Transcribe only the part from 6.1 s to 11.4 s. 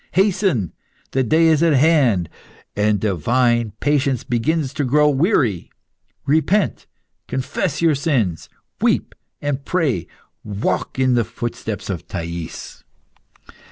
Repent, confess your sins, weep and pray. Walk in the